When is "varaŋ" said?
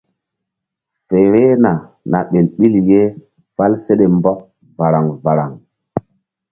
4.77-5.05, 5.23-5.51